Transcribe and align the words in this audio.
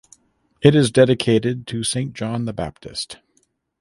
It 0.63 0.73
is 0.73 0.89
dedicated 0.89 1.67
to 1.67 1.83
St 1.83 2.13
John 2.13 2.45
the 2.45 2.53
Baptist. 2.53 3.19